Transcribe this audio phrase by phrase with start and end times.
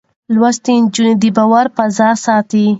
[0.35, 2.65] لوستې نجونې د باور فضا ساتي.